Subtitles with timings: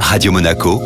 [0.00, 0.80] Radio Monaco,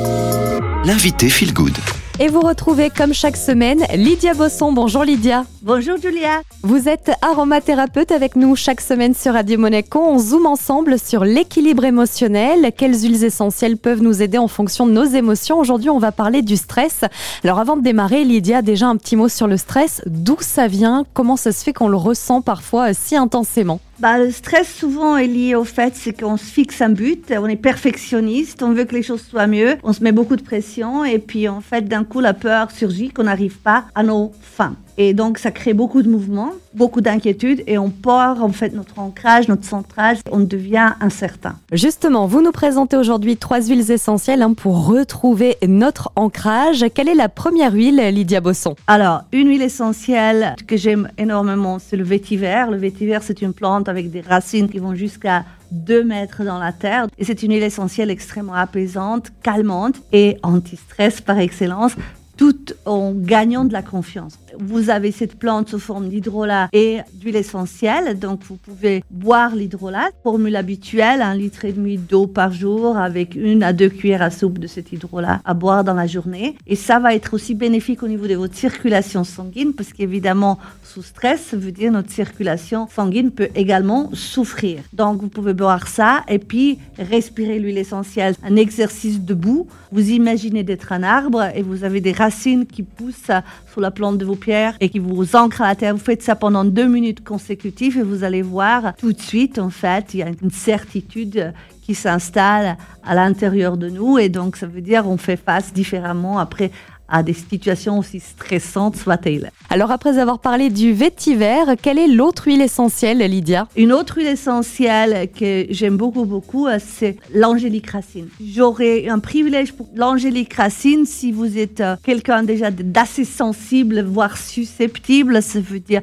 [0.85, 1.77] l'invité Feel Good.
[2.19, 4.73] Et vous retrouvez comme chaque semaine Lydia Bosson.
[4.73, 5.45] Bonjour Lydia.
[5.63, 6.43] Bonjour Julia.
[6.63, 10.01] Vous êtes aromathérapeute avec nous chaque semaine sur Radio Monaco.
[10.01, 12.73] On zoome ensemble sur l'équilibre émotionnel.
[12.77, 15.59] Quelles huiles essentielles peuvent nous aider en fonction de nos émotions?
[15.59, 17.01] Aujourd'hui, on va parler du stress.
[17.43, 20.03] Alors avant de démarrer, Lydia, déjà un petit mot sur le stress.
[20.07, 21.05] D'où ça vient?
[21.15, 23.81] Comment ça se fait qu'on le ressent parfois si intensément?
[24.01, 27.57] Bah, le stress souvent est lié au fait qu'on se fixe un but, on est
[27.57, 31.19] perfectionniste, on veut que les choses soient mieux, on se met beaucoup de pression et
[31.19, 34.77] puis en fait d'un coup la peur surgit qu'on n'arrive pas à nos fins.
[35.03, 38.99] Et donc, ça crée beaucoup de mouvements, beaucoup d'inquiétudes et on perd en fait notre
[38.99, 41.57] ancrage, notre centrage, on devient incertain.
[41.73, 46.85] Justement, vous nous présentez aujourd'hui trois huiles essentielles hein, pour retrouver notre ancrage.
[46.93, 48.77] Quelle est la première huile, Lydia Bosson?
[48.89, 52.67] Alors, une huile essentielle que j'aime énormément, c'est le vétiver.
[52.71, 56.73] Le vétiver, c'est une plante avec des racines qui vont jusqu'à 2 mètres dans la
[56.73, 57.07] terre.
[57.17, 61.93] Et c'est une huile essentielle extrêmement apaisante, calmante et anti-stress par excellence
[62.41, 64.39] tout en gagnant de la confiance.
[64.59, 70.09] Vous avez cette plante sous forme d'hydrolat et d'huile essentielle, donc vous pouvez boire l'hydrolat.
[70.23, 74.31] Formule habituelle, un litre et demi d'eau par jour avec une à deux cuillères à
[74.31, 76.57] soupe de cet hydrolat à boire dans la journée.
[76.67, 81.03] Et ça va être aussi bénéfique au niveau de votre circulation sanguine parce qu'évidemment, sous
[81.03, 84.81] stress, ça veut dire notre circulation sanguine peut également souffrir.
[84.95, 88.35] Donc vous pouvez boire ça et puis respirer l'huile essentielle.
[88.43, 89.67] Un exercice debout.
[89.93, 92.30] Vous imaginez d'être un arbre et vous avez des racines
[92.67, 93.31] qui poussent
[93.71, 95.95] sur la plante de vos pierres et qui vous ancrent à la terre.
[95.95, 99.71] Vous faites ça pendant deux minutes consécutives et vous allez voir tout de suite, en
[99.71, 104.67] fait, il y a une certitude qui s'installe à l'intérieur de nous et donc ça
[104.67, 106.71] veut dire on fait face différemment après
[107.11, 109.51] à des situations aussi stressantes soient-elles.
[109.69, 113.69] Alors après avoir parlé du vétiver, quelle est l'autre huile essentielle, Lydia?
[113.77, 118.29] Une autre huile essentielle que j'aime beaucoup, beaucoup, euh, c'est l'angélique racine.
[118.45, 124.39] J'aurais un privilège pour l'angélique racine si vous êtes euh, quelqu'un déjà d'assez sensible, voire
[124.39, 126.03] susceptible, ça veut dire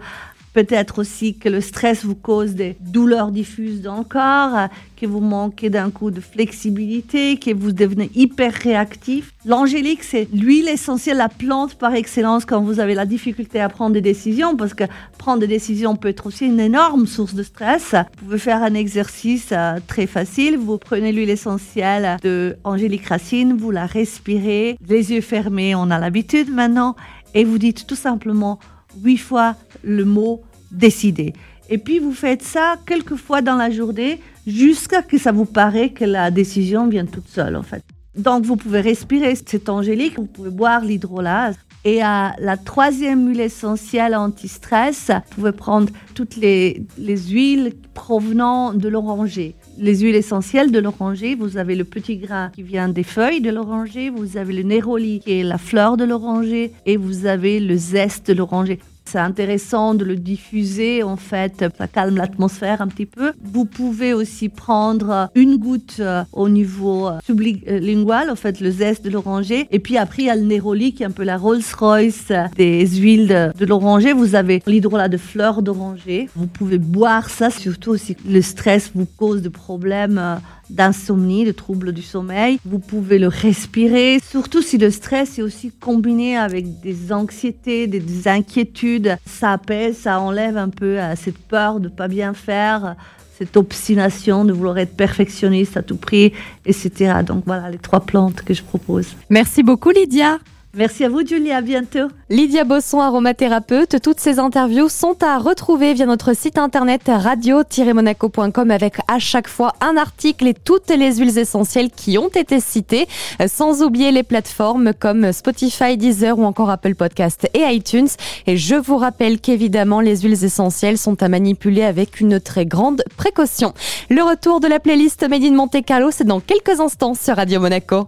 [0.57, 4.69] Peut-être aussi que le stress vous cause des douleurs diffuses dans le corps,
[4.99, 9.35] que vous manquez d'un coup de flexibilité, que vous devenez hyper réactif.
[9.45, 13.93] L'angélique, c'est l'huile essentielle, la plante par excellence quand vous avez la difficulté à prendre
[13.93, 14.85] des décisions, parce que
[15.19, 17.93] prendre des décisions peut être aussi une énorme source de stress.
[18.17, 20.57] Vous pouvez faire un exercice euh, très facile.
[20.57, 25.99] Vous prenez l'huile essentielle de angélique racine, vous la respirez, les yeux fermés, on a
[25.99, 26.95] l'habitude maintenant,
[27.35, 28.57] et vous dites tout simplement
[29.03, 31.33] huit fois le mot décider.
[31.69, 35.45] Et puis vous faites ça quelques fois dans la journée jusqu'à ce que ça vous
[35.45, 37.83] paraît que la décision vient toute seule en fait.
[38.17, 41.55] Donc vous pouvez respirer cette angélique, vous pouvez boire l'hydrolase.
[41.87, 48.73] Et à la troisième huile essentielle anti-stress, vous pouvez prendre toutes les, les huiles provenant
[48.73, 49.55] de l'oranger.
[49.77, 53.51] Les huiles essentielles de l'oranger, vous avez le petit grain qui vient des feuilles de
[53.51, 57.77] l'oranger, vous avez le néroli qui est la fleur de l'oranger et vous avez le
[57.77, 58.79] zeste de l'oranger.
[59.09, 63.31] C'est intéressant de le diffuser, en fait, ça calme l'atmosphère un petit peu.
[63.41, 69.05] Vous pouvez aussi prendre une goutte euh, au niveau euh, sublingual, en fait, le zeste
[69.05, 69.65] de l'oranger.
[69.71, 72.85] Et puis après, il y a le néroli qui est un peu la Rolls-Royce des
[72.85, 74.11] huiles de, l'oranger.
[74.11, 76.27] Vous avez l'hydrolat de fleurs d'oranger.
[76.35, 80.35] Vous pouvez boire ça, surtout si le stress vous cause de problèmes euh,
[80.69, 82.59] d'insomnie, de troubles du sommeil.
[82.65, 88.27] Vous pouvez le respirer, surtout si le stress est aussi combiné avec des anxiétés, des,
[88.27, 88.96] inquiétudes.
[89.25, 92.95] Ça apaise, ça enlève un peu euh, cette peur de pas bien faire
[93.37, 96.33] cette obstination de vouloir être perfectionniste à tout prix,
[96.65, 97.19] etc.
[97.25, 99.15] Donc voilà les trois plantes que je propose.
[99.29, 100.39] Merci beaucoup Lydia.
[100.77, 101.51] Merci à vous, Julie.
[101.51, 102.07] À bientôt.
[102.29, 103.99] Lydia Bosson, aromathérapeute.
[103.99, 109.73] Toutes ces interviews sont à retrouver via notre site internet radio-monaco.com avec à chaque fois
[109.81, 113.07] un article et toutes les huiles essentielles qui ont été citées,
[113.47, 118.09] sans oublier les plateformes comme Spotify, Deezer ou encore Apple Podcast et iTunes.
[118.45, 123.03] Et je vous rappelle qu'évidemment, les huiles essentielles sont à manipuler avec une très grande
[123.17, 123.73] précaution.
[124.11, 127.59] Le retour de la playlist Made in Monte Carlo, c'est dans quelques instants sur Radio
[127.59, 128.07] Monaco.